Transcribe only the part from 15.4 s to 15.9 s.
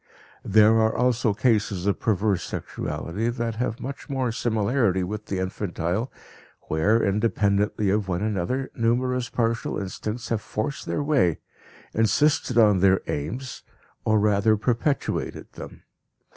them.